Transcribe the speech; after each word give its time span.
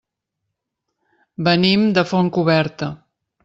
Venim 1.49 1.87
de 1.99 2.07
Fontcoberta. 2.15 2.95